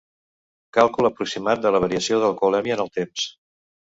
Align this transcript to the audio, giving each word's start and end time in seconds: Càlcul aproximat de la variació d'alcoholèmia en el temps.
Càlcul 0.77 1.07
aproximat 1.09 1.61
de 1.65 1.73
la 1.75 1.81
variació 1.85 2.19
d'alcoholèmia 2.23 2.79
en 2.79 2.81
el 2.87 2.89
temps. 2.99 3.29